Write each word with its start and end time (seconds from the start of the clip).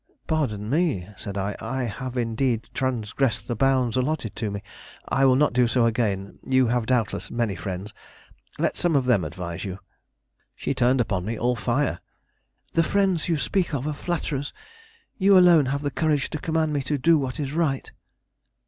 "Pardon 0.25 0.67
me," 0.67 1.07
said 1.15 1.37
I, 1.37 1.55
"I 1.61 1.83
have 1.83 2.17
indeed 2.17 2.67
transgressed 2.73 3.47
the 3.47 3.55
bounds 3.55 3.95
allotted 3.95 4.35
to 4.37 4.49
me. 4.49 4.63
I 5.07 5.25
will 5.25 5.35
not 5.35 5.53
do 5.53 5.67
so 5.67 5.85
again; 5.85 6.39
you 6.43 6.65
have 6.69 6.87
doubtless 6.87 7.29
many 7.29 7.55
friends; 7.55 7.93
let 8.57 8.75
some 8.75 8.95
of 8.95 9.05
them 9.05 9.23
advise 9.23 9.63
you." 9.63 9.77
She 10.55 10.73
turned 10.73 11.01
upon 11.01 11.23
me 11.23 11.37
all 11.37 11.55
fire. 11.55 11.99
"The 12.73 12.81
friends 12.81 13.29
you 13.29 13.37
speak 13.37 13.75
of 13.75 13.85
are 13.85 13.93
flatterers. 13.93 14.51
You 15.19 15.37
alone 15.37 15.67
have 15.67 15.81
the 15.81 15.91
courage 15.91 16.31
to 16.31 16.39
command 16.39 16.73
me 16.73 16.81
to 16.81 16.97
do 16.97 17.19
what 17.19 17.39
is 17.39 17.53
right." 17.53 17.91